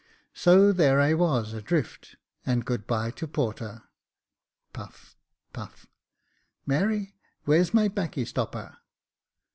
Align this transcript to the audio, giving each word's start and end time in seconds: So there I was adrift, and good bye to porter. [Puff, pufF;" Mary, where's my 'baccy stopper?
So 0.33 0.71
there 0.71 0.99
I 0.99 1.13
was 1.13 1.53
adrift, 1.53 2.15
and 2.43 2.65
good 2.65 2.87
bye 2.87 3.11
to 3.11 3.27
porter. 3.27 3.83
[Puff, 4.73 5.15
pufF;" 5.53 5.85
Mary, 6.65 7.13
where's 7.45 7.71
my 7.71 7.87
'baccy 7.87 8.25
stopper? 8.25 8.77